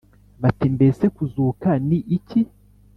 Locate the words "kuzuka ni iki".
1.15-2.41